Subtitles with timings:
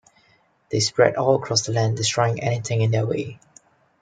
[0.71, 3.39] They spread all across the land, destroying anything in their way.